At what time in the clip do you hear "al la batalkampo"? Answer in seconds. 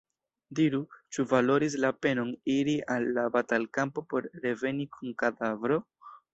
2.95-4.07